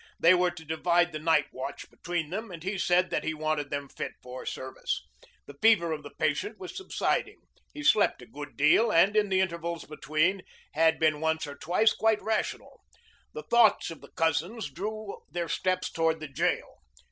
[0.19, 3.69] They were to divide the night watch between them and he said that he wanted
[3.69, 5.05] them fit for service.
[5.45, 7.39] The fever of the patient was subsiding.
[7.71, 10.41] He slept a good deal, and in the intervals between
[10.73, 12.81] had been once or twice quite rational.
[13.33, 16.79] The thoughts of the cousins drew their steps toward the jail.